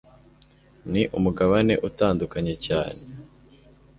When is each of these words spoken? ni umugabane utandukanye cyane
ni 0.91 1.03
umugabane 1.17 1.73
utandukanye 1.87 2.53
cyane 2.65 3.01